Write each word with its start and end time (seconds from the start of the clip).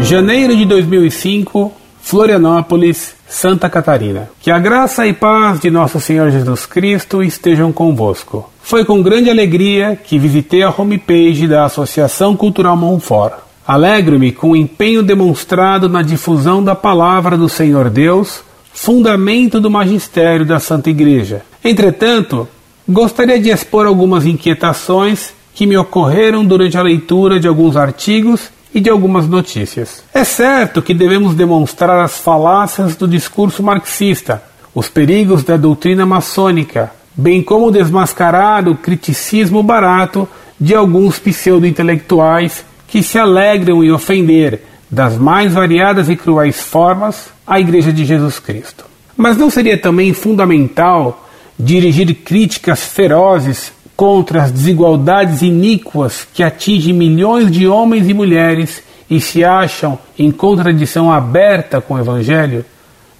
Janeiro 0.00 0.56
de 0.56 0.64
2005, 0.64 1.72
Florianópolis, 2.00 3.14
Santa 3.28 3.68
Catarina. 3.68 4.30
Que 4.40 4.50
a 4.50 4.58
graça 4.58 5.06
e 5.06 5.12
paz 5.12 5.60
de 5.60 5.70
nosso 5.70 6.00
Senhor 6.00 6.30
Jesus 6.30 6.64
Cristo 6.64 7.22
estejam 7.22 7.72
convosco. 7.72 8.50
Foi 8.62 8.84
com 8.84 9.02
grande 9.02 9.28
alegria 9.28 9.96
que 10.02 10.18
visitei 10.18 10.62
a 10.62 10.70
homepage 10.70 11.46
da 11.46 11.64
Associação 11.64 12.36
Cultural 12.36 12.76
Monfort. 12.76 13.34
Alegro-me 13.66 14.32
com 14.32 14.52
o 14.52 14.56
empenho 14.56 15.02
demonstrado 15.02 15.88
na 15.88 16.00
difusão 16.00 16.64
da 16.64 16.74
palavra 16.74 17.36
do 17.36 17.48
Senhor 17.48 17.90
Deus, 17.90 18.42
fundamento 18.72 19.60
do 19.60 19.70
magistério 19.70 20.46
da 20.46 20.58
Santa 20.58 20.88
Igreja. 20.88 21.42
Entretanto, 21.62 22.48
gostaria 22.88 23.38
de 23.38 23.50
expor 23.50 23.84
algumas 23.84 24.24
inquietações 24.24 25.34
que 25.54 25.66
me 25.66 25.76
ocorreram 25.76 26.44
durante 26.44 26.78
a 26.78 26.82
leitura 26.82 27.38
de 27.38 27.48
alguns 27.48 27.76
artigos 27.76 28.48
e 28.74 28.80
de 28.80 28.90
algumas 28.90 29.26
notícias. 29.26 30.02
É 30.12 30.24
certo 30.24 30.82
que 30.82 30.94
devemos 30.94 31.34
demonstrar 31.34 32.00
as 32.00 32.18
falácias 32.18 32.96
do 32.96 33.08
discurso 33.08 33.62
marxista, 33.62 34.42
os 34.74 34.88
perigos 34.88 35.42
da 35.42 35.56
doutrina 35.56 36.04
maçônica, 36.04 36.92
bem 37.16 37.42
como 37.42 37.70
desmascarar 37.70 38.68
o 38.68 38.76
criticismo 38.76 39.62
barato 39.62 40.28
de 40.60 40.74
alguns 40.74 41.18
pseudo-intelectuais 41.18 42.64
que 42.86 43.02
se 43.02 43.18
alegram 43.18 43.82
em 43.82 43.90
ofender, 43.90 44.62
das 44.90 45.18
mais 45.18 45.52
variadas 45.52 46.08
e 46.08 46.16
cruéis 46.16 46.62
formas, 46.62 47.30
a 47.46 47.60
Igreja 47.60 47.92
de 47.92 48.04
Jesus 48.04 48.38
Cristo. 48.38 48.84
Mas 49.16 49.36
não 49.36 49.50
seria 49.50 49.76
também 49.76 50.14
fundamental 50.14 51.28
dirigir 51.58 52.14
críticas 52.14 52.84
ferozes 52.84 53.72
contra 53.98 54.44
as 54.44 54.52
desigualdades 54.52 55.42
iníquas 55.42 56.24
que 56.32 56.44
atingem 56.44 56.94
milhões 56.94 57.50
de 57.50 57.66
homens 57.66 58.08
e 58.08 58.14
mulheres 58.14 58.80
e 59.10 59.20
se 59.20 59.42
acham 59.42 59.98
em 60.16 60.30
contradição 60.30 61.10
aberta 61.10 61.80
com 61.80 61.94
o 61.94 61.98
Evangelho, 61.98 62.64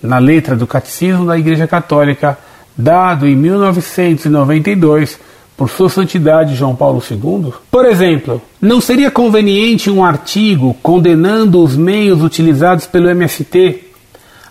na 0.01 0.19
letra 0.19 0.55
do 0.55 0.69
Catecismo 0.69 1.27
da 1.27 1.37
Igreja 1.37 1.67
Católica, 1.67 2.39
dado 2.77 3.27
em 3.27 3.35
1992 3.35 5.19
por 5.57 5.69
Sua 5.69 5.89
Santidade 5.89 6.55
João 6.55 6.77
Paulo 6.77 7.03
II? 7.11 7.53
Por 7.69 7.85
exemplo, 7.85 8.41
não 8.63 8.81
seria 8.81 9.11
conveniente 9.11 9.91
um 9.91 10.05
artigo 10.05 10.77
condenando 10.81 11.61
os 11.61 11.77
meios 11.77 12.23
utilizados 12.23 12.87
pelo 12.87 13.11
MST, 13.11 13.88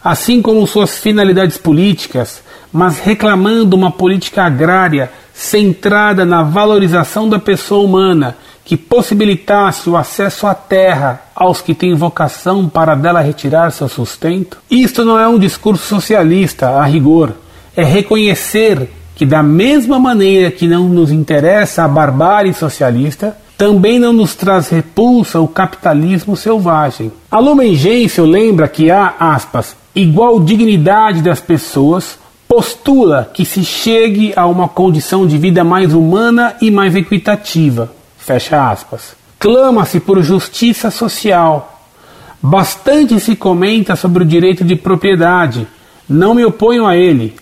assim 0.08 0.41
como 0.41 0.66
suas 0.66 1.00
finalidades 1.00 1.58
políticas, 1.58 2.41
mas 2.72 2.97
reclamando 2.97 3.75
uma 3.75 3.91
política 3.91 4.44
agrária 4.44 5.11
centrada 5.33 6.25
na 6.25 6.44
valorização 6.44 7.27
da 7.27 7.38
pessoa 7.38 7.83
humana, 7.83 8.38
que 8.64 8.77
possibilitasse 8.77 9.89
o 9.89 9.97
acesso 9.97 10.47
à 10.47 10.55
terra 10.55 11.22
aos 11.36 11.59
que 11.59 11.73
têm 11.73 11.94
vocação 11.94 12.69
para 12.69 12.95
dela 12.95 13.19
retirar 13.19 13.69
seu 13.72 13.89
sustento? 13.89 14.59
Isto 14.72 15.03
não 15.03 15.19
é 15.19 15.27
um 15.27 15.38
discurso 15.38 15.83
socialista, 15.83 16.69
a 16.69 16.86
rigor. 16.86 17.33
É 17.75 17.83
reconhecer 17.83 18.89
que, 19.14 19.25
da 19.25 19.44
mesma 19.44 19.99
maneira 19.99 20.52
que 20.52 20.69
não 20.69 20.88
nos 20.88 21.11
interessa 21.11 21.83
a 21.83 21.88
barbárie 21.88 22.53
socialista, 22.53 23.36
também 23.58 23.99
não 23.99 24.14
nos 24.14 24.36
traz 24.36 24.69
repulsa 24.69 25.42
o 25.42 25.49
capitalismo 25.49 26.38
selvagem. 26.38 27.11
A 27.30 27.39
Lumen 27.39 27.75
Gentium 27.75 28.25
lembra 28.25 28.69
que 28.69 28.89
há, 28.89 29.16
aspas, 29.19 29.75
igual 29.97 30.39
dignidade 30.39 31.23
das 31.23 31.41
pessoas 31.41 32.19
postula 32.47 33.29
que 33.33 33.43
se 33.43 33.65
chegue 33.65 34.31
a 34.35 34.45
uma 34.45 34.67
condição 34.67 35.25
de 35.25 35.37
vida 35.39 35.63
mais 35.63 35.91
humana 35.91 36.55
e 36.61 36.69
mais 36.69 36.95
equitativa. 36.95 37.91
Fecha 38.17 38.69
aspas. 38.69 39.15
Clama-se 39.39 39.99
por 39.99 40.21
justiça 40.21 40.91
social. 40.91 41.81
Bastante 42.41 43.19
se 43.19 43.36
comenta 43.36 43.95
sobre 43.95 44.23
o 44.23 44.27
direito 44.27 44.63
de 44.63 44.75
propriedade. 44.75 45.67
Não 46.07 46.36
me 46.36 46.45
oponho 46.45 46.86
a 46.86 46.95
ele. 46.95 47.36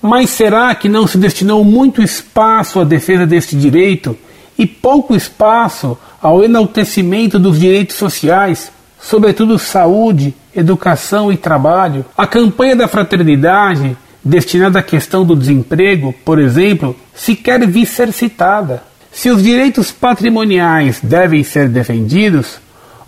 Mas 0.00 0.28
será 0.28 0.74
que 0.74 0.90
não 0.90 1.06
se 1.06 1.16
destinou 1.16 1.64
muito 1.64 2.02
espaço 2.02 2.78
à 2.78 2.84
defesa 2.84 3.26
deste 3.26 3.56
direito 3.56 4.14
e 4.58 4.66
pouco 4.66 5.16
espaço 5.16 5.96
ao 6.20 6.44
enaltecimento 6.44 7.38
dos 7.38 7.58
direitos 7.58 7.96
sociais, 7.96 8.70
sobretudo 9.00 9.58
saúde, 9.58 10.34
educação 10.56 11.32
e 11.32 11.36
trabalho? 11.36 12.04
A 12.16 12.26
campanha 12.26 12.76
da 12.76 12.88
fraternidade 12.88 13.96
destinada 14.24 14.78
à 14.78 14.82
questão 14.82 15.24
do 15.24 15.36
desemprego, 15.36 16.14
por 16.24 16.38
exemplo, 16.38 16.96
sequer 17.14 17.66
vi 17.66 17.84
ser 17.84 18.12
citada. 18.12 18.82
Se 19.12 19.30
os 19.30 19.42
direitos 19.42 19.92
patrimoniais 19.92 20.98
devem 21.02 21.44
ser 21.44 21.68
defendidos, 21.68 22.58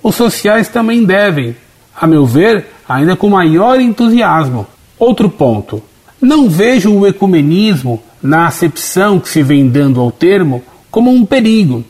os 0.03 0.15
sociais 0.15 0.69
também 0.69 1.05
devem, 1.05 1.57
a 1.99 2.07
meu 2.07 2.27
ver, 2.27 2.67
ainda 2.89 3.17
com 3.17 3.31
maior 3.31 3.81
entusiasmo. 3.81 4.67
Outro 4.99 5.29
ponto: 5.29 5.83
não 6.21 6.49
vejo 6.49 6.93
o 6.93 7.07
ecumenismo, 7.07 8.03
na 8.23 8.47
acepção 8.47 9.19
que 9.19 9.29
se 9.29 9.43
vem 9.43 9.69
dando 9.69 10.01
ao 10.01 10.11
termo, 10.11 10.63
como 10.91 11.11
um 11.11 11.25
perigo, 11.25 11.85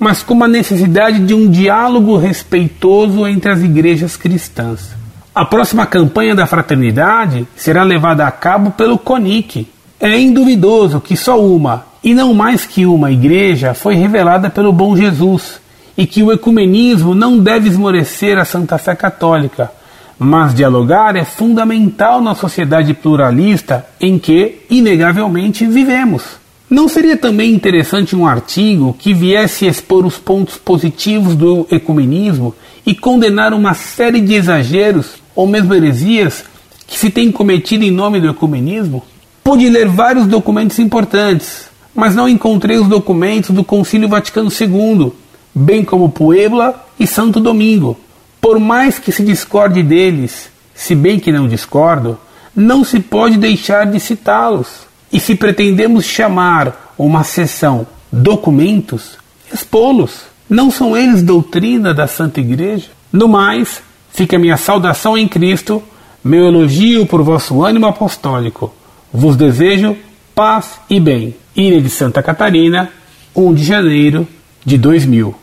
mas 0.00 0.22
como 0.22 0.42
a 0.42 0.48
necessidade 0.48 1.18
de 1.20 1.34
um 1.34 1.46
diálogo 1.46 2.16
respeitoso 2.16 3.26
entre 3.26 3.52
as 3.52 3.60
igrejas 3.60 4.16
cristãs. 4.16 4.98
A 5.34 5.44
próxima 5.44 5.84
campanha 5.84 6.34
da 6.34 6.46
fraternidade 6.46 7.46
será 7.54 7.82
levada 7.82 8.26
a 8.26 8.30
cabo 8.30 8.70
pelo 8.70 8.98
CONIC. 8.98 9.68
É 10.00 10.18
induvidoso 10.18 11.02
que 11.02 11.14
só 11.14 11.38
uma, 11.38 11.84
e 12.02 12.14
não 12.14 12.32
mais 12.32 12.64
que 12.64 12.86
uma, 12.86 13.12
igreja 13.12 13.74
foi 13.74 13.94
revelada 13.94 14.48
pelo 14.48 14.72
bom 14.72 14.96
Jesus, 14.96 15.60
e 15.96 16.06
que 16.06 16.22
o 16.22 16.32
ecumenismo 16.32 17.14
não 17.14 17.38
deve 17.38 17.68
esmorecer 17.68 18.38
a 18.38 18.44
Santa 18.46 18.78
Fé 18.78 18.94
Católica, 18.94 19.70
mas 20.18 20.54
dialogar 20.54 21.14
é 21.14 21.24
fundamental 21.24 22.22
na 22.22 22.34
sociedade 22.34 22.94
pluralista 22.94 23.84
em 24.00 24.18
que, 24.18 24.62
inegavelmente, 24.70 25.66
vivemos. 25.66 26.40
Não 26.70 26.88
seria 26.88 27.16
também 27.16 27.52
interessante 27.52 28.14
um 28.14 28.24
artigo 28.24 28.94
que 28.96 29.12
viesse 29.12 29.66
expor 29.66 30.06
os 30.06 30.18
pontos 30.18 30.56
positivos 30.56 31.34
do 31.34 31.66
ecumenismo 31.68 32.54
e 32.86 32.94
condenar 32.94 33.52
uma 33.52 33.74
série 33.74 34.20
de 34.20 34.34
exageros 34.34 35.14
ou 35.34 35.48
mesmo 35.48 35.74
heresias 35.74 36.44
que 36.86 36.96
se 36.96 37.10
tem 37.10 37.32
cometido 37.32 37.82
em 37.82 37.90
nome 37.90 38.20
do 38.20 38.28
ecumenismo? 38.28 39.02
Pude 39.42 39.68
ler 39.68 39.88
vários 39.88 40.28
documentos 40.28 40.78
importantes, 40.78 41.68
mas 41.92 42.14
não 42.14 42.28
encontrei 42.28 42.78
os 42.78 42.86
documentos 42.86 43.50
do 43.50 43.64
Concílio 43.64 44.08
Vaticano 44.08 44.48
II, 44.48 45.12
bem 45.52 45.84
como 45.84 46.08
Puebla 46.08 46.86
e 47.00 47.04
Santo 47.04 47.40
Domingo. 47.40 47.98
Por 48.40 48.60
mais 48.60 48.96
que 48.96 49.10
se 49.10 49.24
discorde 49.24 49.82
deles, 49.82 50.48
se 50.72 50.94
bem 50.94 51.18
que 51.18 51.32
não 51.32 51.48
discordo, 51.48 52.16
não 52.54 52.84
se 52.84 53.00
pode 53.00 53.38
deixar 53.38 53.86
de 53.86 53.98
citá-los. 53.98 54.88
E 55.12 55.18
se 55.18 55.34
pretendemos 55.34 56.04
chamar 56.04 56.94
uma 56.96 57.24
sessão 57.24 57.86
documentos, 58.12 59.18
expô-los. 59.52 60.30
Não 60.48 60.70
são 60.70 60.96
eles 60.96 61.22
doutrina 61.22 61.94
da 61.94 62.06
Santa 62.06 62.40
Igreja? 62.40 62.88
No 63.12 63.28
mais, 63.28 63.82
Fica 64.12 64.38
minha 64.38 64.56
saudação 64.56 65.16
em 65.16 65.26
Cristo, 65.26 65.82
meu 66.22 66.46
elogio 66.46 67.06
por 67.06 67.22
vosso 67.22 67.62
ânimo 67.64 67.86
apostólico. 67.86 68.72
Vos 69.12 69.36
desejo 69.36 69.96
paz 70.34 70.80
e 70.88 71.00
bem. 71.00 71.34
Ilha 71.56 71.80
de 71.80 71.88
Santa 71.88 72.22
Catarina, 72.22 72.90
1 73.34 73.54
de 73.54 73.64
janeiro 73.64 74.26
de 74.64 74.76
2000. 74.76 75.34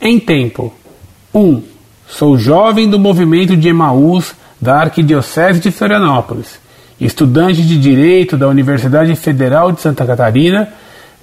Em 0.00 0.18
tempo: 0.18 0.72
1. 1.34 1.62
Sou 2.08 2.38
jovem 2.38 2.88
do 2.88 2.98
movimento 2.98 3.56
de 3.56 3.68
Emaús 3.68 4.34
da 4.60 4.80
Arquidiocese 4.80 5.60
de 5.60 5.70
Florianópolis, 5.70 6.58
estudante 7.00 7.62
de 7.62 7.78
Direito 7.78 8.36
da 8.36 8.48
Universidade 8.48 9.14
Federal 9.14 9.72
de 9.72 9.80
Santa 9.80 10.06
Catarina, 10.06 10.68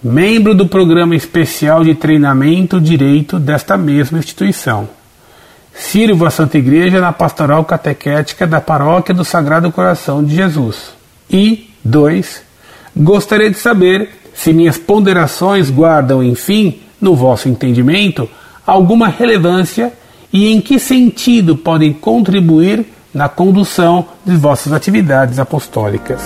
membro 0.03 0.53
do 0.53 0.67
Programa 0.67 1.15
Especial 1.15 1.83
de 1.83 1.95
Treinamento 1.95 2.79
Direito 2.79 3.39
desta 3.39 3.77
mesma 3.77 4.19
instituição. 4.19 4.87
Sirvo 5.73 6.25
a 6.25 6.29
Santa 6.29 6.57
Igreja 6.57 7.01
na 7.01 7.11
pastoral 7.11 7.65
catequética 7.65 8.45
da 8.45 8.61
Paróquia 8.61 9.13
do 9.13 9.25
Sagrado 9.25 9.71
Coração 9.71 10.23
de 10.23 10.35
Jesus. 10.35 10.93
E 11.29 11.69
2. 11.83 12.43
Gostaria 12.95 13.49
de 13.49 13.57
saber 13.57 14.09
se 14.35 14.53
minhas 14.53 14.77
ponderações 14.77 15.71
guardam, 15.71 16.23
enfim, 16.23 16.79
no 17.01 17.15
vosso 17.15 17.49
entendimento, 17.49 18.29
alguma 18.65 19.07
relevância 19.07 19.91
e 20.31 20.51
em 20.51 20.61
que 20.61 20.79
sentido 20.79 21.55
podem 21.55 21.91
contribuir 21.93 22.85
na 23.13 23.29
condução 23.29 24.07
de 24.25 24.35
vossas 24.35 24.73
atividades 24.73 25.37
apostólicas. 25.37 26.21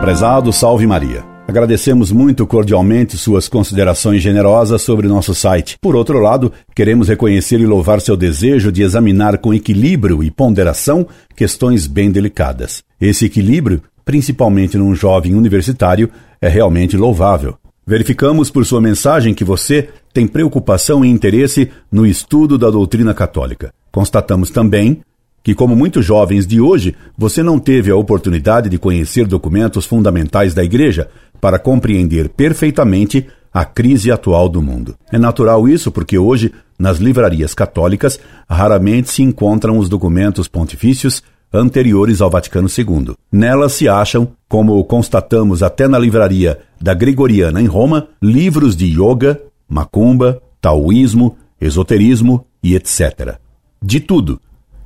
Prezado 0.00 0.52
Salve 0.52 0.86
Maria. 0.86 1.24
Agradecemos 1.48 2.10
muito 2.10 2.46
cordialmente 2.46 3.16
suas 3.16 3.48
considerações 3.48 4.20
generosas 4.20 4.82
sobre 4.82 5.06
nosso 5.06 5.34
site. 5.34 5.76
Por 5.80 5.94
outro 5.94 6.18
lado, 6.18 6.52
queremos 6.74 7.08
reconhecer 7.08 7.60
e 7.60 7.66
louvar 7.66 8.00
seu 8.00 8.16
desejo 8.16 8.72
de 8.72 8.82
examinar 8.82 9.38
com 9.38 9.54
equilíbrio 9.54 10.22
e 10.22 10.30
ponderação 10.30 11.06
questões 11.36 11.86
bem 11.86 12.10
delicadas. 12.10 12.82
Esse 13.00 13.26
equilíbrio, 13.26 13.82
principalmente 14.04 14.76
num 14.76 14.94
jovem 14.94 15.34
universitário, 15.34 16.10
é 16.40 16.48
realmente 16.48 16.96
louvável. 16.96 17.56
Verificamos 17.86 18.50
por 18.50 18.66
sua 18.66 18.80
mensagem 18.80 19.32
que 19.32 19.44
você 19.44 19.88
tem 20.16 20.26
preocupação 20.26 21.04
e 21.04 21.10
interesse 21.10 21.70
no 21.92 22.06
estudo 22.06 22.56
da 22.56 22.70
doutrina 22.70 23.12
católica. 23.12 23.70
Constatamos 23.92 24.48
também 24.48 25.02
que, 25.44 25.54
como 25.54 25.76
muitos 25.76 26.06
jovens 26.06 26.46
de 26.46 26.58
hoje, 26.58 26.96
você 27.18 27.42
não 27.42 27.58
teve 27.58 27.90
a 27.90 27.96
oportunidade 27.96 28.70
de 28.70 28.78
conhecer 28.78 29.26
documentos 29.26 29.84
fundamentais 29.84 30.54
da 30.54 30.64
Igreja 30.64 31.10
para 31.38 31.58
compreender 31.58 32.30
perfeitamente 32.30 33.26
a 33.52 33.62
crise 33.66 34.10
atual 34.10 34.48
do 34.48 34.62
mundo. 34.62 34.96
É 35.12 35.18
natural 35.18 35.68
isso 35.68 35.92
porque 35.92 36.16
hoje, 36.16 36.50
nas 36.78 36.96
livrarias 36.96 37.52
católicas, 37.52 38.18
raramente 38.48 39.10
se 39.10 39.22
encontram 39.22 39.76
os 39.76 39.86
documentos 39.86 40.48
pontifícios 40.48 41.22
anteriores 41.52 42.22
ao 42.22 42.30
Vaticano 42.30 42.68
II. 42.68 43.14
Nelas 43.30 43.72
se 43.72 43.86
acham, 43.86 44.28
como 44.48 44.82
constatamos 44.84 45.62
até 45.62 45.86
na 45.86 45.98
livraria 45.98 46.58
da 46.80 46.94
Gregoriana 46.94 47.60
em 47.60 47.66
Roma, 47.66 48.08
livros 48.22 48.74
de 48.74 48.86
yoga, 48.86 49.38
macumba, 49.68 50.40
taoísmo, 50.60 51.36
esoterismo 51.60 52.46
e 52.62 52.74
etc. 52.74 53.38
De 53.82 54.00
tudo, 54.00 54.40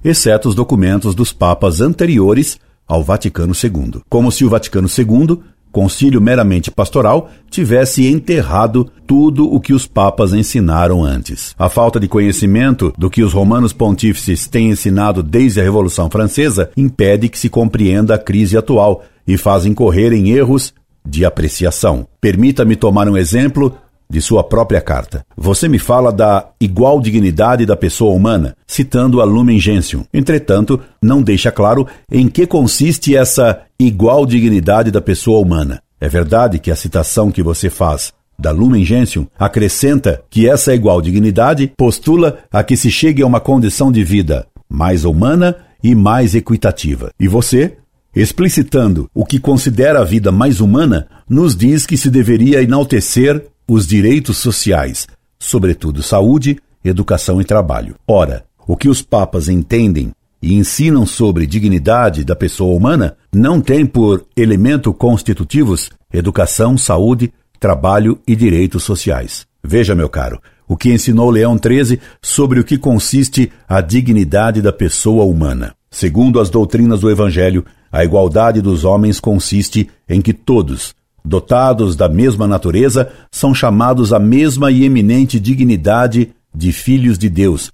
exceto 0.05 0.49
os 0.49 0.55
documentos 0.55 1.15
dos 1.15 1.33
papas 1.33 1.81
anteriores 1.81 2.59
ao 2.87 3.03
Vaticano 3.03 3.53
II. 3.55 4.03
Como 4.09 4.33
se 4.33 4.45
o 4.45 4.49
Vaticano 4.49 4.89
II 4.89 5.39
concílio 5.71 6.21
meramente 6.21 6.71
pastoral, 6.71 7.31
tivesse 7.49 8.07
enterrado 8.07 8.91
tudo 9.07 9.53
o 9.53 9.61
que 9.61 9.73
os 9.73 9.87
papas 9.87 10.33
ensinaram 10.33 11.05
antes. 11.05 11.55
A 11.59 11.69
falta 11.69 11.99
de 11.99 12.09
conhecimento 12.09 12.93
do 12.99 13.11
que 13.11 13.23
os 13.23 13.33
romanos 13.33 13.73
pontífices 13.73 14.47
têm 14.47 14.71
ensinado 14.71 15.23
desde 15.23 15.61
a 15.61 15.65
Revolução 15.65 16.11
Francesa 16.11 16.71
impede 16.77 17.29
que 17.29 17.39
se 17.39 17.49
compreenda 17.49 18.15
a 18.15 18.19
crise 18.19 18.57
atual 18.57 19.05
e 19.27 19.37
faz 19.37 19.65
incorrer 19.65 20.13
em 20.13 20.31
erros 20.31 20.75
de 21.07 21.25
apreciação. 21.25 22.07
Permita-me 22.21 22.77
tomar 22.77 23.09
um 23.09 23.17
exemplo 23.17 23.75
de 24.11 24.21
sua 24.21 24.43
própria 24.43 24.81
carta. 24.81 25.25
Você 25.37 25.69
me 25.69 25.79
fala 25.79 26.13
da 26.13 26.49
igual 26.61 27.01
dignidade 27.01 27.65
da 27.65 27.77
pessoa 27.77 28.13
humana, 28.13 28.57
citando 28.67 29.21
a 29.21 29.25
Lumen 29.25 29.61
Gentium. 29.61 30.05
Entretanto, 30.13 30.81
não 31.01 31.23
deixa 31.23 31.53
claro 31.53 31.87
em 32.11 32.29
que 32.29 32.47
consiste 32.47 33.17
essa 33.17 33.61
igual 33.79 34.27
dignidade 34.27 34.91
da 34.91 35.01
pessoa 35.01 35.41
humana. 35.41 35.81
É 36.01 36.09
verdade 36.09 36.59
que 36.59 36.71
a 36.71 36.77
citação 36.77 37.31
que 37.31 37.43
você 37.43 37.71
faz 37.71 38.13
da 38.39 38.51
Lumen 38.51 38.85
Gentium 38.85 39.27
acrescenta 39.39 40.23
que 40.31 40.49
essa 40.49 40.75
igual 40.75 41.01
dignidade 41.03 41.73
postula 41.77 42.39
a 42.51 42.65
que 42.65 42.77
se 42.77 42.91
chegue 42.91 43.23
a 43.23 43.27
uma 43.27 43.39
condição 43.39 43.93
de 43.93 44.03
vida 44.03 44.47
mais 44.69 45.05
humana 45.05 45.57
e 45.83 45.95
mais 45.95 46.35
equitativa. 46.35 47.11
E 47.21 47.29
você, 47.29 47.77
explicitando 48.17 49.11
o 49.15 49.27
que 49.27 49.39
considera 49.39 50.01
a 50.01 50.05
vida 50.05 50.33
mais 50.33 50.61
humana, 50.61 51.07
nos 51.29 51.55
diz 51.55 51.87
que 51.87 51.97
se 51.97 52.09
deveria 52.11 52.63
enaltecer 52.63 53.45
os 53.73 53.87
direitos 53.87 54.39
sociais, 54.39 55.07
sobretudo 55.39 56.03
saúde, 56.03 56.59
educação 56.85 57.41
e 57.41 57.45
trabalho. 57.45 57.95
Ora, 58.05 58.45
o 58.67 58.77
que 58.77 58.89
os 58.89 59.01
papas 59.01 59.49
entendem 59.49 60.11
e 60.43 60.55
ensinam 60.55 61.07
sobre 61.07 61.47
dignidade 61.47 62.25
da 62.25 62.35
pessoa 62.35 62.77
humana 62.77 63.17
não 63.33 63.61
tem 63.61 63.87
por 63.87 64.27
elemento 64.37 64.93
constitutivos 64.93 65.89
educação, 66.13 66.77
saúde, 66.77 67.33
trabalho 67.61 68.19
e 68.27 68.35
direitos 68.35 68.83
sociais. 68.83 69.47
Veja, 69.63 69.95
meu 69.95 70.09
caro, 70.09 70.43
o 70.67 70.77
que 70.77 70.93
ensinou 70.93 71.31
Leão 71.31 71.57
XIII 71.57 72.01
sobre 72.21 72.59
o 72.59 72.65
que 72.65 72.77
consiste 72.77 73.53
a 73.69 73.81
dignidade 73.81 74.61
da 74.61 74.73
pessoa 74.73 75.25
humana. 75.25 75.77
Segundo 75.89 76.41
as 76.41 76.51
doutrinas 76.51 76.99
do 76.99 77.09
Evangelho, 77.09 77.65
a 77.93 78.05
igualdade 78.05 78.61
dos 78.61 78.85
homens 78.85 79.21
consiste 79.21 79.89
em 80.09 80.21
que 80.21 80.33
todos, 80.33 80.93
dotados 81.25 81.97
da 81.97 82.09
mesma 82.09 82.47
natureza, 82.47 83.11
são 83.31 83.55
chamados 83.55 84.13
à 84.13 84.19
mesma 84.19 84.71
e 84.71 84.85
eminente 84.85 85.39
dignidade 85.39 86.33
de 86.55 86.73
filhos 86.73 87.19
de 87.19 87.29
Deus, 87.29 87.71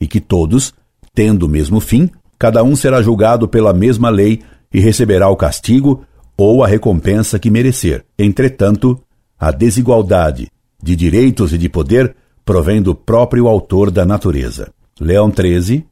e 0.00 0.06
que 0.06 0.20
todos, 0.20 0.72
tendo 1.14 1.44
o 1.44 1.48
mesmo 1.48 1.80
fim, 1.80 2.08
cada 2.38 2.62
um 2.62 2.74
será 2.74 3.02
julgado 3.02 3.48
pela 3.48 3.72
mesma 3.72 4.08
lei 4.08 4.40
e 4.72 4.80
receberá 4.80 5.28
o 5.28 5.36
castigo 5.36 6.04
ou 6.36 6.64
a 6.64 6.68
recompensa 6.68 7.38
que 7.38 7.50
merecer. 7.50 8.04
Entretanto, 8.18 8.98
a 9.38 9.50
desigualdade 9.50 10.48
de 10.82 10.96
direitos 10.96 11.52
e 11.52 11.58
de 11.58 11.68
poder 11.68 12.14
provém 12.44 12.80
do 12.80 12.94
próprio 12.94 13.46
autor 13.46 13.90
da 13.90 14.04
natureza. 14.06 14.72
Leão 14.98 15.30
13, 15.30 15.84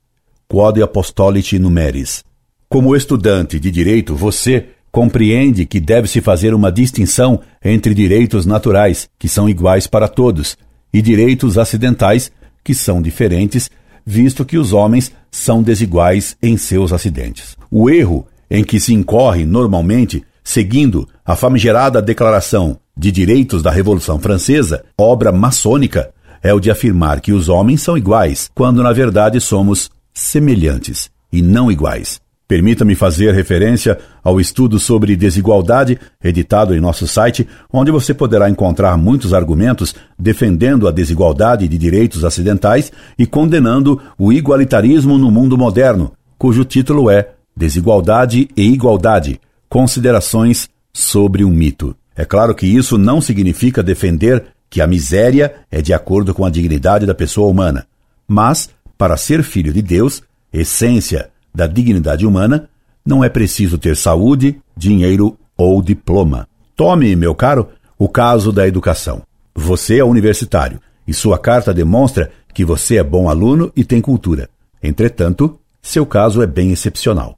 Quod 0.49 0.83
Apostolici 0.83 1.59
Numeris. 1.59 2.25
Como 2.69 2.97
estudante 2.97 3.59
de 3.59 3.71
direito, 3.71 4.15
você 4.15 4.69
compreende 4.91 5.67
que 5.67 5.81
deve-se 5.81 6.21
fazer 6.21 6.55
uma 6.55 6.73
distinção 6.73 7.41
entre 7.65 7.95
direitos 7.95 8.47
naturais, 8.47 9.09
que 9.19 9.29
são 9.29 9.49
iguais 9.49 9.87
para 9.87 10.09
todos, 10.09 10.57
e 10.93 11.03
direitos 11.03 11.59
acidentais, 11.59 12.31
que 12.65 12.75
são 12.75 13.01
diferentes, 13.01 13.71
visto 14.05 14.45
que 14.45 14.57
os 14.57 14.73
homens 14.73 15.13
são 15.31 15.63
desiguais 15.63 16.37
em 16.43 16.57
seus 16.57 16.93
acidentes. 16.93 17.57
O 17.71 17.91
erro 17.91 18.27
em 18.51 18.65
que 18.65 18.81
se 18.81 18.95
incorre 18.95 19.45
normalmente, 19.45 20.25
seguindo 20.43 21.07
a 21.25 21.37
famigerada 21.37 22.01
Declaração 22.01 22.79
de 22.97 23.13
Direitos 23.13 23.63
da 23.63 23.71
Revolução 23.71 24.19
Francesa, 24.19 24.85
obra 24.97 25.31
maçônica, 25.31 26.11
é 26.43 26.53
o 26.55 26.61
de 26.61 26.71
afirmar 26.71 27.21
que 27.21 27.33
os 27.33 27.49
homens 27.49 27.83
são 27.83 27.97
iguais, 27.97 28.51
quando 28.55 28.83
na 28.83 28.93
verdade 28.93 29.41
somos 29.41 29.91
semelhantes 30.15 31.11
e 31.33 31.43
não 31.43 31.71
iguais. 31.71 32.21
Permita-me 32.49 32.95
fazer 32.95 33.35
referência 33.35 33.99
ao 34.25 34.41
estudo 34.41 34.79
sobre 34.79 35.15
desigualdade, 35.15 35.99
editado 36.25 36.75
em 36.75 36.81
nosso 36.81 37.07
site, 37.07 37.47
onde 37.71 37.91
você 37.91 38.15
poderá 38.15 38.49
encontrar 38.49 38.97
muitos 38.97 39.35
argumentos 39.35 39.95
defendendo 40.19 40.89
a 40.89 40.91
desigualdade 40.91 41.69
de 41.69 41.77
direitos 41.77 42.25
acidentais 42.25 42.91
e 43.19 43.27
condenando 43.27 44.01
o 44.17 44.33
igualitarismo 44.33 45.19
no 45.19 45.31
mundo 45.31 45.59
moderno, 45.59 46.13
cujo 46.39 46.65
título 46.65 47.11
é 47.11 47.33
Desigualdade 47.55 48.49
e 48.57 48.63
Igualdade 48.73 49.39
Considerações 49.69 50.71
sobre 50.91 51.45
um 51.45 51.51
mito. 51.51 51.95
É 52.17 52.25
claro 52.25 52.55
que 52.55 52.67
isso 52.67 52.97
não 52.97 53.21
significa 53.21 53.83
defender 53.83 54.47
que 54.71 54.81
a 54.81 54.87
miséria 54.87 55.55
é 55.71 55.83
de 55.83 55.93
acordo 55.93 56.33
com 56.33 56.47
a 56.47 56.51
dignidade 56.51 57.05
da 57.05 57.15
pessoa 57.15 57.49
humana, 57.49 57.87
mas, 58.27 58.71
para 58.97 59.19
ser 59.19 59.43
filho 59.43 59.73
de 59.73 59.83
Deus, 59.83 60.23
essência, 60.51 61.29
da 61.59 61.67
dignidade 61.67 62.25
humana, 62.25 62.69
não 63.05 63.25
é 63.25 63.29
preciso 63.29 63.79
ter 63.79 63.97
saúde, 63.97 64.61
dinheiro 64.77 65.37
ou 65.57 65.83
diploma. 65.83 66.47
Tome, 66.77 67.17
meu 67.17 67.35
caro, 67.35 67.67
o 67.99 68.09
caso 68.09 68.53
da 68.53 68.69
educação. 68.69 69.23
Você 69.57 69.99
é 69.99 70.05
universitário 70.05 70.81
e 71.05 71.13
sua 71.13 71.37
carta 71.37 71.75
demonstra 71.75 72.31
que 72.55 72.65
você 72.65 72.99
é 72.99 73.03
bom 73.03 73.29
aluno 73.29 73.73
e 73.75 73.85
tem 73.85 74.01
cultura. 74.01 74.49
Entretanto, 74.81 75.59
seu 75.83 76.07
caso 76.07 76.41
é 76.41 76.47
bem 76.47 76.71
excepcional. 76.71 77.37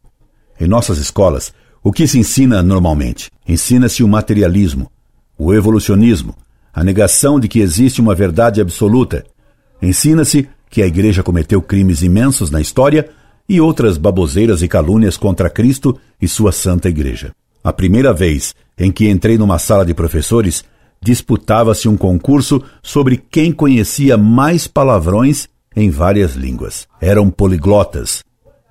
Em 0.61 0.69
nossas 0.69 0.99
escolas, 0.99 1.55
o 1.83 1.91
que 1.91 2.07
se 2.07 2.19
ensina 2.19 2.63
normalmente? 2.63 3.31
Ensina-se 3.49 4.03
o 4.03 4.09
materialismo, 4.09 4.93
o 5.39 5.55
evolucionismo, 5.55 6.37
a 6.75 6.85
negação 6.85 7.41
de 7.41 7.49
que 7.49 7.61
existe 7.61 8.03
uma 8.03 8.15
verdade 8.15 8.61
absoluta. 8.61 9.25
Ensina-se 9.81 10.47
que 10.69 10.83
a 10.83 10.87
igreja 10.87 11.23
cometeu 11.23 11.63
crimes 11.63 12.03
imensos 12.03 12.51
na 12.51 12.61
história 12.61 13.09
e 13.51 13.61
outras 13.61 13.99
baboseiras 13.99 14.63
e 14.63 14.69
calúnias 14.69 15.17
contra 15.17 15.51
Cristo 15.51 15.99
e 16.23 16.29
sua 16.29 16.53
santa 16.53 16.89
igreja. 16.89 17.33
A 17.65 17.73
primeira 17.73 18.13
vez 18.13 18.55
em 18.79 18.93
que 18.93 19.11
entrei 19.11 19.37
numa 19.37 19.59
sala 19.59 19.85
de 19.85 19.93
professores, 19.93 20.63
disputava-se 21.03 21.89
um 21.89 21.97
concurso 21.97 22.63
sobre 22.81 23.17
quem 23.17 23.51
conhecia 23.51 24.17
mais 24.17 24.69
palavrões 24.69 25.49
em 25.75 25.91
várias 25.91 26.37
línguas. 26.37 26.87
Eram 27.01 27.29
poliglotas, 27.29 28.23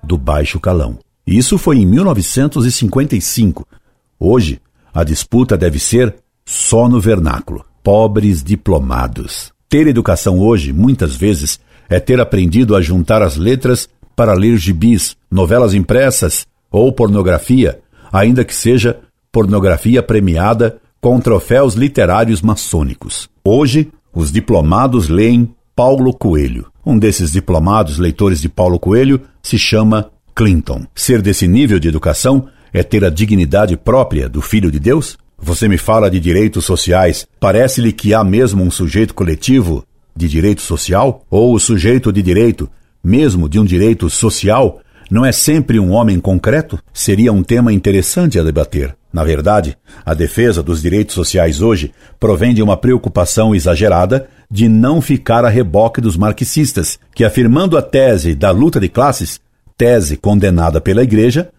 do 0.02 0.16
baixo 0.16 0.58
calão. 0.58 0.98
Isso 1.26 1.58
foi 1.58 1.76
em 1.76 1.84
1955. 1.84 3.68
Hoje, 4.18 4.62
a 4.94 5.04
disputa 5.04 5.58
deve 5.58 5.78
ser 5.78 6.16
só 6.46 6.88
no 6.88 6.98
vernáculo. 6.98 7.66
Pobres 7.82 8.42
diplomados. 8.42 9.52
Ter 9.68 9.86
educação 9.86 10.38
hoje, 10.38 10.72
muitas 10.72 11.14
vezes, 11.14 11.60
é 11.86 12.00
ter 12.00 12.18
aprendido 12.18 12.74
a 12.74 12.80
juntar 12.80 13.20
as 13.20 13.36
letras 13.36 13.86
para 14.14 14.34
ler 14.34 14.56
gibis, 14.56 15.16
novelas 15.30 15.74
impressas 15.74 16.46
ou 16.70 16.92
pornografia, 16.92 17.80
ainda 18.12 18.44
que 18.44 18.54
seja 18.54 18.98
pornografia 19.32 20.02
premiada 20.02 20.78
com 21.00 21.18
troféus 21.20 21.74
literários 21.74 22.42
maçônicos. 22.42 23.28
Hoje, 23.44 23.90
os 24.14 24.30
diplomados 24.30 25.08
leem 25.08 25.54
Paulo 25.74 26.12
Coelho. 26.12 26.66
Um 26.84 26.98
desses 26.98 27.32
diplomados 27.32 27.98
leitores 27.98 28.40
de 28.40 28.48
Paulo 28.48 28.78
Coelho 28.78 29.20
se 29.42 29.58
chama 29.58 30.10
Clinton. 30.34 30.84
Ser 30.94 31.22
desse 31.22 31.46
nível 31.46 31.78
de 31.78 31.88
educação 31.88 32.48
é 32.72 32.82
ter 32.82 33.04
a 33.04 33.10
dignidade 33.10 33.76
própria 33.76 34.28
do 34.28 34.42
Filho 34.42 34.70
de 34.70 34.78
Deus? 34.78 35.18
Você 35.38 35.68
me 35.68 35.78
fala 35.78 36.10
de 36.10 36.20
direitos 36.20 36.64
sociais. 36.64 37.26
Parece-lhe 37.38 37.92
que 37.92 38.12
há 38.12 38.22
mesmo 38.22 38.62
um 38.62 38.70
sujeito 38.70 39.14
coletivo 39.14 39.84
de 40.14 40.28
direito 40.28 40.60
social? 40.60 41.24
Ou 41.30 41.54
o 41.54 41.60
sujeito 41.60 42.12
de 42.12 42.22
direito 42.22 42.68
mesmo 43.02 43.48
de 43.48 43.58
um 43.58 43.64
direito 43.64 44.08
social, 44.10 44.80
não 45.10 45.26
é 45.26 45.32
sempre 45.32 45.80
um 45.80 45.90
homem 45.90 46.20
concreto? 46.20 46.78
Seria 46.92 47.32
um 47.32 47.42
tema 47.42 47.72
interessante 47.72 48.38
a 48.38 48.42
debater. 48.42 48.94
Na 49.12 49.24
verdade, 49.24 49.76
a 50.06 50.14
defesa 50.14 50.62
dos 50.62 50.80
direitos 50.80 51.16
sociais 51.16 51.60
hoje 51.60 51.92
provém 52.18 52.54
de 52.54 52.62
uma 52.62 52.76
preocupação 52.76 53.52
exagerada 53.54 54.28
de 54.48 54.68
não 54.68 55.00
ficar 55.00 55.44
a 55.44 55.48
reboque 55.48 56.00
dos 56.00 56.16
marxistas, 56.16 56.98
que 57.12 57.24
afirmando 57.24 57.76
a 57.76 57.82
tese 57.82 58.36
da 58.36 58.52
luta 58.52 58.78
de 58.78 58.88
classes, 58.88 59.40
tese 59.76 60.16
condenada 60.16 60.80
pela 60.80 61.02
Igreja, 61.02 61.50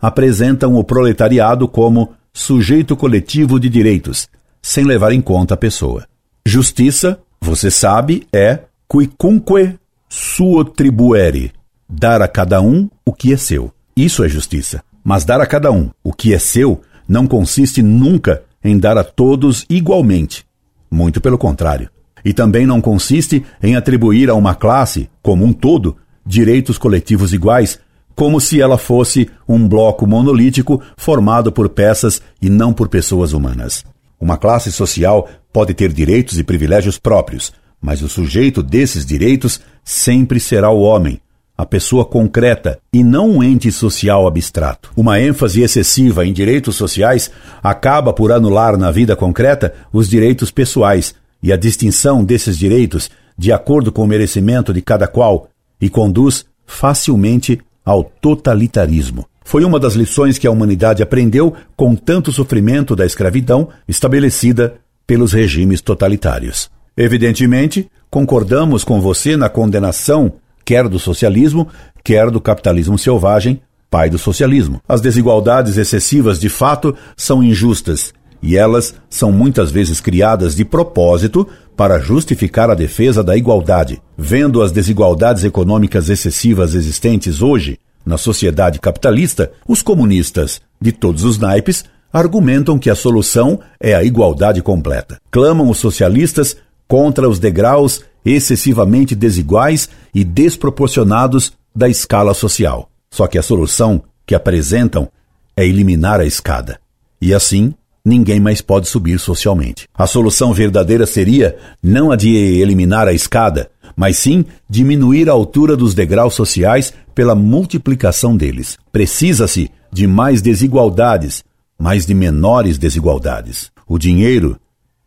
apresentam 0.00 0.76
o 0.76 0.84
proletariado 0.84 1.66
como 1.66 2.12
sujeito 2.32 2.96
coletivo 2.96 3.58
de 3.58 3.68
direitos, 3.68 4.28
sem 4.62 4.84
levar 4.84 5.12
em 5.12 5.20
conta 5.20 5.54
a 5.54 5.56
pessoa. 5.56 6.06
Justiça, 6.46 7.18
você 7.40 7.70
sabe, 7.70 8.26
é 8.32 8.60
quicunque 8.88 9.79
suo 10.12 10.64
tribuere, 10.64 11.52
dar 11.88 12.20
a 12.20 12.26
cada 12.26 12.60
um 12.60 12.90
o 13.06 13.12
que 13.12 13.32
é 13.32 13.36
seu. 13.36 13.72
Isso 13.96 14.24
é 14.24 14.28
justiça. 14.28 14.82
Mas 15.04 15.24
dar 15.24 15.40
a 15.40 15.46
cada 15.46 15.70
um 15.70 15.88
o 16.02 16.12
que 16.12 16.34
é 16.34 16.38
seu 16.38 16.80
não 17.08 17.28
consiste 17.28 17.80
nunca 17.80 18.42
em 18.62 18.76
dar 18.76 18.98
a 18.98 19.04
todos 19.04 19.64
igualmente. 19.70 20.44
Muito 20.90 21.20
pelo 21.20 21.38
contrário. 21.38 21.88
E 22.24 22.34
também 22.34 22.66
não 22.66 22.80
consiste 22.80 23.44
em 23.62 23.76
atribuir 23.76 24.28
a 24.28 24.34
uma 24.34 24.54
classe, 24.54 25.08
como 25.22 25.44
um 25.44 25.52
todo, 25.52 25.96
direitos 26.26 26.76
coletivos 26.76 27.32
iguais, 27.32 27.78
como 28.14 28.40
se 28.40 28.60
ela 28.60 28.76
fosse 28.76 29.30
um 29.48 29.66
bloco 29.66 30.06
monolítico 30.06 30.82
formado 30.96 31.52
por 31.52 31.68
peças 31.68 32.20
e 32.42 32.50
não 32.50 32.72
por 32.72 32.88
pessoas 32.88 33.32
humanas. 33.32 33.84
Uma 34.20 34.36
classe 34.36 34.70
social 34.70 35.28
pode 35.52 35.72
ter 35.72 35.92
direitos 35.92 36.38
e 36.38 36.44
privilégios 36.44 36.98
próprios, 36.98 37.52
mas 37.80 38.02
o 38.02 38.08
sujeito 38.08 38.62
desses 38.62 39.06
direitos 39.06 39.60
sempre 39.84 40.38
será 40.38 40.70
o 40.70 40.80
homem, 40.80 41.20
a 41.56 41.66
pessoa 41.66 42.06
concreta 42.06 42.78
e 42.92 43.04
não 43.04 43.30
um 43.30 43.42
ente 43.42 43.70
social 43.70 44.26
abstrato. 44.26 44.90
Uma 44.96 45.20
ênfase 45.20 45.60
excessiva 45.60 46.24
em 46.24 46.32
direitos 46.32 46.76
sociais 46.76 47.30
acaba 47.62 48.12
por 48.12 48.32
anular 48.32 48.78
na 48.78 48.90
vida 48.90 49.14
concreta 49.14 49.74
os 49.92 50.08
direitos 50.08 50.50
pessoais 50.50 51.14
e 51.42 51.52
a 51.52 51.56
distinção 51.56 52.24
desses 52.24 52.56
direitos 52.56 53.10
de 53.36 53.52
acordo 53.52 53.92
com 53.92 54.04
o 54.04 54.06
merecimento 54.06 54.72
de 54.72 54.80
cada 54.80 55.06
qual 55.06 55.48
e 55.80 55.88
conduz 55.90 56.46
facilmente 56.66 57.60
ao 57.84 58.04
totalitarismo. 58.04 59.26
Foi 59.44 59.64
uma 59.64 59.80
das 59.80 59.94
lições 59.94 60.38
que 60.38 60.46
a 60.46 60.50
humanidade 60.50 61.02
aprendeu 61.02 61.54
com 61.76 61.94
tanto 61.94 62.32
sofrimento 62.32 62.94
da 62.94 63.04
escravidão 63.04 63.68
estabelecida 63.88 64.76
pelos 65.06 65.32
regimes 65.32 65.80
totalitários. 65.80 66.70
Evidentemente, 67.02 67.90
concordamos 68.10 68.84
com 68.84 69.00
você 69.00 69.34
na 69.34 69.48
condenação 69.48 70.34
quer 70.62 70.86
do 70.86 70.98
socialismo, 70.98 71.66
quer 72.04 72.30
do 72.30 72.38
capitalismo 72.38 72.98
selvagem, 72.98 73.62
pai 73.90 74.10
do 74.10 74.18
socialismo. 74.18 74.82
As 74.86 75.00
desigualdades 75.00 75.78
excessivas 75.78 76.38
de 76.38 76.50
fato 76.50 76.94
são 77.16 77.42
injustas 77.42 78.12
e 78.42 78.54
elas 78.54 78.94
são 79.08 79.32
muitas 79.32 79.70
vezes 79.70 79.98
criadas 79.98 80.54
de 80.54 80.62
propósito 80.62 81.48
para 81.74 81.98
justificar 81.98 82.68
a 82.68 82.74
defesa 82.74 83.24
da 83.24 83.34
igualdade. 83.34 84.02
Vendo 84.14 84.60
as 84.60 84.70
desigualdades 84.70 85.42
econômicas 85.42 86.10
excessivas 86.10 86.74
existentes 86.74 87.40
hoje 87.40 87.78
na 88.04 88.18
sociedade 88.18 88.78
capitalista, 88.78 89.50
os 89.66 89.80
comunistas 89.80 90.60
de 90.78 90.92
todos 90.92 91.24
os 91.24 91.38
naipes 91.38 91.82
argumentam 92.12 92.78
que 92.78 92.90
a 92.90 92.94
solução 92.94 93.58
é 93.80 93.94
a 93.94 94.04
igualdade 94.04 94.60
completa. 94.60 95.18
Clamam 95.30 95.70
os 95.70 95.78
socialistas 95.78 96.58
contra 96.90 97.28
os 97.28 97.38
degraus 97.38 98.02
excessivamente 98.24 99.14
desiguais 99.14 99.88
e 100.12 100.24
desproporcionados 100.24 101.52
da 101.72 101.88
escala 101.88 102.34
social. 102.34 102.90
Só 103.08 103.28
que 103.28 103.38
a 103.38 103.42
solução 103.44 104.02
que 104.26 104.34
apresentam 104.34 105.08
é 105.56 105.64
eliminar 105.64 106.18
a 106.18 106.24
escada. 106.24 106.80
E 107.22 107.32
assim, 107.32 107.72
ninguém 108.04 108.40
mais 108.40 108.60
pode 108.60 108.88
subir 108.88 109.20
socialmente. 109.20 109.86
A 109.94 110.04
solução 110.04 110.52
verdadeira 110.52 111.06
seria 111.06 111.56
não 111.80 112.10
a 112.10 112.16
de 112.16 112.34
eliminar 112.34 113.06
a 113.06 113.12
escada, 113.12 113.70
mas 113.94 114.18
sim 114.18 114.44
diminuir 114.68 115.30
a 115.30 115.32
altura 115.32 115.76
dos 115.76 115.94
degraus 115.94 116.34
sociais 116.34 116.92
pela 117.14 117.36
multiplicação 117.36 118.36
deles. 118.36 118.76
Precisa-se 118.90 119.70
de 119.92 120.08
mais 120.08 120.42
desigualdades, 120.42 121.44
mas 121.78 122.04
de 122.04 122.14
menores 122.14 122.78
desigualdades. 122.78 123.70
O 123.86 123.96
dinheiro 123.96 124.58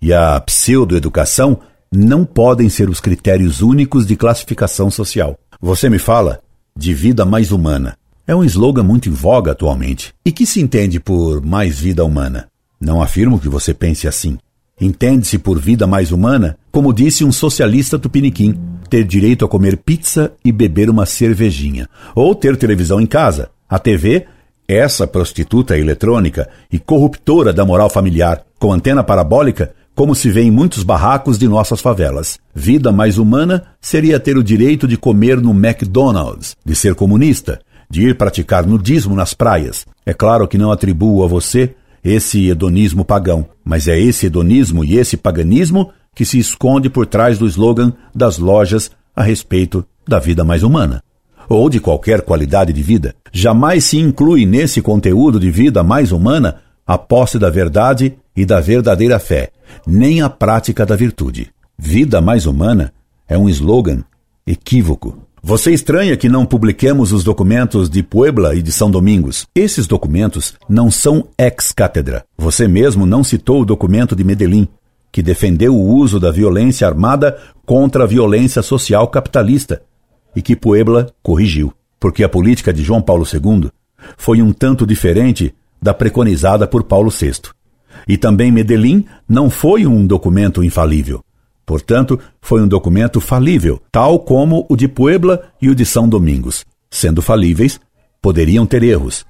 e 0.02 0.13
a 0.13 0.40
pseudoeducação 0.40 1.60
não 1.95 2.25
podem 2.25 2.69
ser 2.69 2.89
os 2.89 3.00
critérios 3.00 3.62
únicos 3.62 4.07
de 4.07 4.15
classificação 4.15 4.89
social. 4.89 5.38
Você 5.62 5.89
me 5.89 6.00
fala 6.00 6.39
de 6.75 6.93
vida 6.93 7.23
mais 7.23 7.51
humana. 7.51 7.95
É 8.25 8.35
um 8.35 8.43
slogan 8.43 8.83
muito 8.83 9.09
em 9.09 9.12
voga 9.12 9.51
atualmente. 9.51 10.13
E 10.25 10.31
que 10.31 10.45
se 10.45 10.59
entende 10.59 11.00
por 11.00 11.45
mais 11.45 11.79
vida 11.79 12.03
humana? 12.03 12.47
Não 12.81 13.01
afirmo 13.01 13.39
que 13.39 13.47
você 13.47 13.73
pense 13.73 14.07
assim. 14.07 14.39
Entende-se 14.81 15.38
por 15.38 15.59
vida 15.59 15.85
mais 15.85 16.12
humana, 16.12 16.57
como 16.71 16.91
disse 16.91 17.23
um 17.23 17.31
socialista 17.31 18.00
tupiniquim, 18.00 18.57
ter 18.89 19.03
direito 19.03 19.45
a 19.45 19.47
comer 19.47 19.77
pizza 19.77 20.33
e 20.43 20.51
beber 20.51 20.89
uma 20.89 21.05
cervejinha, 21.05 21.88
ou 22.15 22.33
ter 22.33 22.57
televisão 22.57 23.00
em 23.00 23.05
casa. 23.05 23.51
A 23.69 23.77
TV, 23.77 24.25
essa 24.67 25.05
prostituta 25.05 25.77
eletrônica 25.77 26.50
e 26.71 26.79
corruptora 26.79 27.53
da 27.53 27.63
moral 27.63 27.89
familiar, 27.89 28.43
com 28.57 28.73
antena 28.73 29.03
parabólica, 29.03 29.73
como 29.95 30.15
se 30.15 30.29
vê 30.29 30.41
em 30.41 30.51
muitos 30.51 30.83
barracos 30.83 31.38
de 31.38 31.47
nossas 31.47 31.81
favelas. 31.81 32.39
Vida 32.53 32.91
mais 32.91 33.17
humana 33.17 33.63
seria 33.79 34.19
ter 34.19 34.38
o 34.38 34.43
direito 34.43 34.88
de 34.88 34.97
comer 34.97 35.39
no 35.39 35.51
McDonald's, 35.51 36.55
de 36.65 36.75
ser 36.75 36.95
comunista, 36.95 37.59
de 37.89 38.07
ir 38.07 38.17
praticar 38.17 38.65
nudismo 38.65 39.15
nas 39.15 39.33
praias. 39.33 39.85
É 40.05 40.13
claro 40.13 40.47
que 40.47 40.57
não 40.57 40.71
atribuo 40.71 41.23
a 41.23 41.27
você 41.27 41.75
esse 42.03 42.50
hedonismo 42.50 43.05
pagão, 43.05 43.47
mas 43.63 43.88
é 43.88 44.00
esse 44.00 44.25
hedonismo 44.25 44.83
e 44.83 44.97
esse 44.97 45.15
paganismo 45.15 45.91
que 46.15 46.25
se 46.25 46.38
esconde 46.38 46.89
por 46.89 47.05
trás 47.05 47.38
do 47.38 47.47
slogan 47.47 47.93
das 48.13 48.38
lojas 48.38 48.91
a 49.15 49.23
respeito 49.23 49.85
da 50.07 50.19
vida 50.19 50.43
mais 50.43 50.63
humana 50.63 51.01
ou 51.47 51.69
de 51.69 51.79
qualquer 51.79 52.21
qualidade 52.21 52.73
de 52.73 52.81
vida. 52.81 53.15
Jamais 53.31 53.83
se 53.83 53.97
inclui 53.97 54.45
nesse 54.45 54.81
conteúdo 54.81 55.39
de 55.39 55.50
vida 55.50 55.83
mais 55.83 56.12
humana 56.12 56.57
a 56.86 56.98
posse 56.98 57.40
da 57.40 57.50
verdade 57.50 58.18
e 58.36 58.46
da 58.46 58.60
verdadeira 58.60 59.20
fé, 59.20 59.52
nem 59.86 60.22
a 60.22 60.30
prática 60.30 60.86
da 60.86 60.96
virtude. 60.96 61.52
Vida 61.78 62.22
mais 62.22 62.46
humana 62.46 62.94
é 63.28 63.38
um 63.38 63.50
slogan 63.50 64.04
equívoco. 64.46 65.18
Você 65.42 65.72
estranha 65.74 66.16
que 66.16 66.30
não 66.30 66.46
publiquemos 66.46 67.12
os 67.12 67.24
documentos 67.24 67.90
de 67.90 68.02
Puebla 68.02 68.56
e 68.56 68.62
de 68.62 68.72
São 68.72 68.90
Domingos. 68.90 69.46
Esses 69.54 69.86
documentos 69.88 70.54
não 70.70 70.90
são 70.90 71.28
ex-cátedra. 71.38 72.24
Você 72.38 72.66
mesmo 72.66 73.06
não 73.06 73.24
citou 73.24 73.62
o 73.62 73.66
documento 73.66 74.16
de 74.16 74.24
Medellín, 74.24 74.68
que 75.12 75.22
defendeu 75.22 75.75
o 75.75 75.96
uso 75.96 76.20
da 76.20 76.32
violência 76.32 76.88
armada 76.88 77.38
contra 77.66 78.04
a 78.04 78.08
violência 78.08 78.62
social 78.62 79.08
capitalista 79.10 79.82
e 80.36 80.42
que 80.42 80.56
Puebla 80.56 81.10
corrigiu, 81.22 81.74
porque 82.00 82.24
a 82.24 82.30
política 82.30 82.74
de 82.74 82.82
João 82.82 83.02
Paulo 83.02 83.25
II 83.32 83.70
foi 84.18 84.42
um 84.42 84.54
tanto 84.54 84.88
diferente 84.88 85.54
da 85.84 85.94
preconizada 85.94 86.66
por 86.66 86.84
Paulo 86.84 87.12
VI. 87.12 87.34
E 88.08 88.18
também 88.18 88.52
Medellín 88.52 89.06
não 89.28 89.50
foi 89.50 89.86
um 89.86 90.08
documento 90.08 90.63
infalível. 90.63 91.22
Portanto, 91.66 92.20
foi 92.42 92.62
um 92.62 92.68
documento 92.68 93.20
falível, 93.22 93.82
tal 93.92 94.20
como 94.20 94.66
o 94.70 94.75
de 94.75 94.88
Puebla 94.88 95.44
e 95.62 95.70
o 95.70 95.75
de 95.75 95.86
São 95.86 96.08
Domingos. 96.08 96.66
Sendo 96.90 97.22
falíveis, 97.22 97.80
poderiam 98.22 98.66
ter 98.66 98.84
erros. 98.84 99.25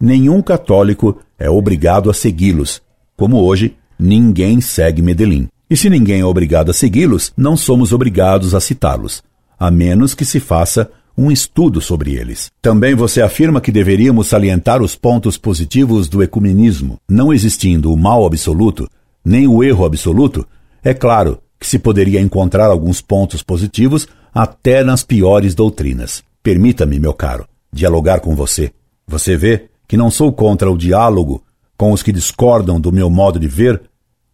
Nenhum 0.00 0.40
católico 0.40 1.18
é 1.38 1.50
obrigado 1.50 2.08
a 2.08 2.14
segui-los, 2.14 2.80
como 3.16 3.42
hoje 3.42 3.76
ninguém 3.98 4.60
segue 4.60 5.02
Medellín. 5.02 5.48
E 5.68 5.76
se 5.76 5.90
ninguém 5.90 6.20
é 6.20 6.24
obrigado 6.24 6.70
a 6.70 6.74
segui-los, 6.74 7.32
não 7.36 7.56
somos 7.56 7.92
obrigados 7.92 8.54
a 8.54 8.60
citá-los, 8.60 9.22
a 9.58 9.70
menos 9.70 10.14
que 10.14 10.24
se 10.24 10.38
faça 10.38 10.90
um 11.16 11.30
estudo 11.30 11.80
sobre 11.80 12.14
eles. 12.14 12.50
Também 12.60 12.94
você 12.94 13.22
afirma 13.22 13.60
que 13.60 13.72
deveríamos 13.72 14.26
salientar 14.26 14.82
os 14.82 14.94
pontos 14.94 15.38
positivos 15.38 16.08
do 16.08 16.22
ecumenismo. 16.22 16.98
Não 17.08 17.32
existindo 17.32 17.92
o 17.92 17.96
mal 17.96 18.26
absoluto, 18.26 18.88
nem 19.24 19.48
o 19.48 19.64
erro 19.64 19.84
absoluto, 19.84 20.46
é 20.84 20.92
claro 20.92 21.38
que 21.58 21.66
se 21.66 21.78
poderia 21.78 22.20
encontrar 22.20 22.66
alguns 22.66 23.00
pontos 23.00 23.42
positivos 23.42 24.06
até 24.32 24.84
nas 24.84 25.02
piores 25.02 25.54
doutrinas. 25.54 26.22
Permita-me, 26.42 27.00
meu 27.00 27.14
caro, 27.14 27.46
dialogar 27.72 28.20
com 28.20 28.36
você. 28.36 28.70
Você 29.06 29.36
vê 29.36 29.68
que 29.88 29.96
não 29.96 30.10
sou 30.10 30.32
contra 30.32 30.70
o 30.70 30.76
diálogo 30.76 31.42
com 31.76 31.92
os 31.92 32.02
que 32.02 32.12
discordam 32.12 32.80
do 32.80 32.92
meu 32.92 33.10
modo 33.10 33.38
de 33.38 33.48
ver 33.48 33.80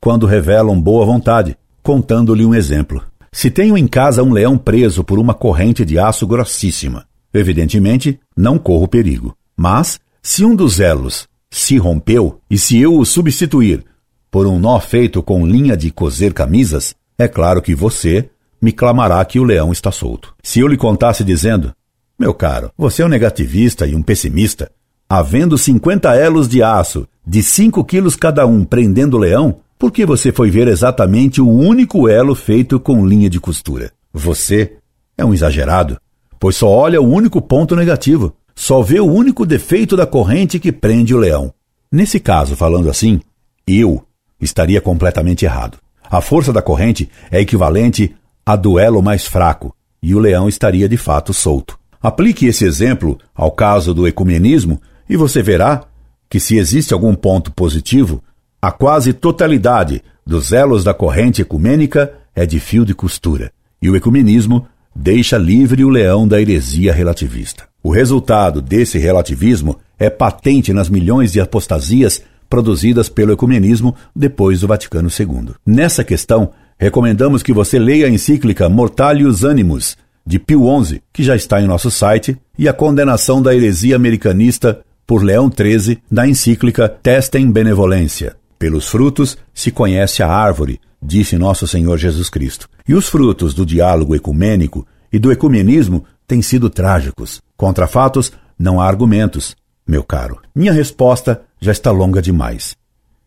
quando 0.00 0.26
revelam 0.26 0.80
boa 0.80 1.06
vontade, 1.06 1.56
contando-lhe 1.82 2.44
um 2.44 2.54
exemplo. 2.54 3.02
Se 3.34 3.50
tenho 3.50 3.78
em 3.78 3.86
casa 3.86 4.22
um 4.22 4.30
leão 4.30 4.58
preso 4.58 5.02
por 5.02 5.18
uma 5.18 5.32
corrente 5.32 5.84
de 5.86 5.98
aço 5.98 6.26
grossíssima, 6.26 7.06
evidentemente 7.32 8.20
não 8.36 8.58
corro 8.58 8.86
perigo. 8.86 9.34
Mas, 9.56 9.98
se 10.22 10.44
um 10.44 10.54
dos 10.54 10.78
elos 10.78 11.26
se 11.50 11.78
rompeu 11.78 12.40
e 12.50 12.58
se 12.58 12.78
eu 12.78 12.96
o 12.96 13.06
substituir 13.06 13.84
por 14.30 14.46
um 14.46 14.58
nó 14.58 14.78
feito 14.78 15.22
com 15.22 15.46
linha 15.46 15.76
de 15.76 15.90
coser 15.90 16.34
camisas, 16.34 16.94
é 17.18 17.26
claro 17.26 17.62
que 17.62 17.74
você 17.74 18.28
me 18.60 18.70
clamará 18.70 19.24
que 19.24 19.40
o 19.40 19.44
leão 19.44 19.72
está 19.72 19.90
solto. 19.90 20.34
Se 20.42 20.60
eu 20.60 20.68
lhe 20.68 20.76
contasse 20.76 21.24
dizendo, 21.24 21.74
meu 22.18 22.32
caro, 22.32 22.70
você 22.76 23.02
é 23.02 23.06
um 23.06 23.08
negativista 23.08 23.86
e 23.86 23.94
um 23.94 24.02
pessimista, 24.02 24.70
havendo 25.08 25.58
50 25.58 26.14
elos 26.14 26.48
de 26.48 26.62
aço 26.62 27.08
de 27.26 27.42
5 27.42 27.82
quilos 27.84 28.14
cada 28.14 28.46
um 28.46 28.64
prendendo 28.64 29.16
o 29.16 29.20
leão, 29.20 29.56
porque 29.82 30.06
você 30.06 30.30
foi 30.30 30.48
ver 30.48 30.68
exatamente 30.68 31.40
o 31.40 31.48
único 31.50 32.08
elo 32.08 32.36
feito 32.36 32.78
com 32.78 33.04
linha 33.04 33.28
de 33.28 33.40
costura. 33.40 33.90
Você 34.12 34.74
é 35.18 35.24
um 35.24 35.34
exagerado, 35.34 36.00
pois 36.38 36.54
só 36.54 36.68
olha 36.68 37.02
o 37.02 37.04
único 37.04 37.42
ponto 37.42 37.74
negativo, 37.74 38.32
só 38.54 38.80
vê 38.80 39.00
o 39.00 39.12
único 39.12 39.44
defeito 39.44 39.96
da 39.96 40.06
corrente 40.06 40.60
que 40.60 40.70
prende 40.70 41.12
o 41.12 41.18
leão. 41.18 41.52
Nesse 41.90 42.20
caso, 42.20 42.54
falando 42.54 42.88
assim, 42.88 43.20
eu 43.66 44.04
estaria 44.40 44.80
completamente 44.80 45.44
errado. 45.44 45.78
A 46.08 46.20
força 46.20 46.52
da 46.52 46.62
corrente 46.62 47.10
é 47.28 47.40
equivalente 47.40 48.14
a 48.46 48.54
duelo 48.54 49.02
mais 49.02 49.26
fraco, 49.26 49.74
e 50.00 50.14
o 50.14 50.20
leão 50.20 50.48
estaria 50.48 50.88
de 50.88 50.96
fato 50.96 51.34
solto. 51.34 51.76
Aplique 52.00 52.46
esse 52.46 52.64
exemplo 52.64 53.18
ao 53.34 53.50
caso 53.50 53.92
do 53.92 54.06
ecumenismo 54.06 54.80
e 55.08 55.16
você 55.16 55.42
verá 55.42 55.82
que 56.30 56.38
se 56.38 56.56
existe 56.56 56.94
algum 56.94 57.16
ponto 57.16 57.50
positivo, 57.50 58.22
a 58.64 58.70
quase 58.70 59.12
totalidade 59.12 60.04
dos 60.24 60.52
elos 60.52 60.84
da 60.84 60.94
corrente 60.94 61.42
ecumênica 61.42 62.12
é 62.32 62.46
de 62.46 62.60
fio 62.60 62.86
de 62.86 62.94
costura, 62.94 63.50
e 63.82 63.90
o 63.90 63.96
ecumenismo 63.96 64.68
deixa 64.94 65.36
livre 65.36 65.84
o 65.84 65.88
leão 65.88 66.28
da 66.28 66.40
heresia 66.40 66.92
relativista. 66.92 67.64
O 67.82 67.90
resultado 67.90 68.62
desse 68.62 68.98
relativismo 68.98 69.80
é 69.98 70.08
patente 70.08 70.72
nas 70.72 70.88
milhões 70.88 71.32
de 71.32 71.40
apostasias 71.40 72.22
produzidas 72.48 73.08
pelo 73.08 73.32
ecumenismo 73.32 73.96
depois 74.14 74.60
do 74.60 74.68
Vaticano 74.68 75.08
II. 75.08 75.54
Nessa 75.66 76.04
questão, 76.04 76.52
recomendamos 76.78 77.42
que 77.42 77.52
você 77.52 77.80
leia 77.80 78.06
a 78.06 78.10
encíclica 78.10 78.68
Mortalius 78.68 79.44
Animus, 79.44 79.96
de 80.24 80.38
Pio 80.38 80.62
XI, 80.84 81.02
que 81.12 81.24
já 81.24 81.34
está 81.34 81.60
em 81.60 81.66
nosso 81.66 81.90
site, 81.90 82.38
e 82.56 82.68
a 82.68 82.72
condenação 82.72 83.42
da 83.42 83.52
heresia 83.52 83.96
americanista 83.96 84.82
por 85.04 85.24
Leão 85.24 85.50
XIII 85.50 85.98
na 86.08 86.28
encíclica 86.28 86.88
Testem 86.88 87.50
Benevolência. 87.50 88.36
Pelos 88.62 88.86
frutos 88.86 89.36
se 89.52 89.72
conhece 89.72 90.22
a 90.22 90.28
árvore, 90.28 90.80
disse 91.02 91.36
nosso 91.36 91.66
Senhor 91.66 91.98
Jesus 91.98 92.30
Cristo. 92.30 92.68
E 92.86 92.94
os 92.94 93.08
frutos 93.08 93.54
do 93.54 93.66
diálogo 93.66 94.14
ecumênico 94.14 94.86
e 95.12 95.18
do 95.18 95.32
ecumenismo 95.32 96.04
têm 96.28 96.40
sido 96.40 96.70
trágicos. 96.70 97.42
Contra 97.56 97.88
fatos, 97.88 98.30
não 98.56 98.80
há 98.80 98.86
argumentos, 98.86 99.56
meu 99.84 100.04
caro. 100.04 100.40
Minha 100.54 100.72
resposta 100.72 101.42
já 101.60 101.72
está 101.72 101.90
longa 101.90 102.22
demais. 102.22 102.76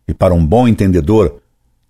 E 0.08 0.14
para 0.14 0.32
um 0.32 0.42
bom 0.42 0.66
entendedor, 0.66 1.42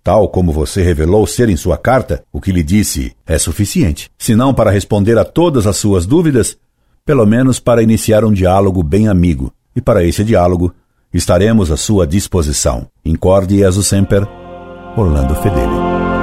tal 0.03 0.27
como 0.27 0.51
você 0.51 0.83
revelou 0.83 1.25
ser 1.25 1.47
em 1.47 1.55
sua 1.55 1.77
carta, 1.77 2.25
o 2.33 2.41
que 2.41 2.51
lhe 2.51 2.61
disse 2.61 3.15
é 3.25 3.37
suficiente. 3.37 4.11
Se 4.17 4.35
não 4.35 4.53
para 4.53 4.71
responder 4.71 5.17
a 5.17 5.23
todas 5.23 5.65
as 5.65 5.77
suas 5.77 6.05
dúvidas, 6.05 6.57
pelo 7.05 7.25
menos 7.25 7.61
para 7.61 7.81
iniciar 7.81 8.25
um 8.25 8.33
diálogo 8.33 8.83
bem 8.83 9.07
amigo. 9.07 9.53
E 9.73 9.79
para 9.79 10.03
esse 10.03 10.25
diálogo, 10.25 10.75
estaremos 11.13 11.71
à 11.71 11.77
sua 11.77 12.05
disposição. 12.05 12.87
Incorde 13.05 13.57
Jesus 13.59 13.87
Semper, 13.87 14.27
Orlando 14.95 15.35
Fedeli. 15.35 16.16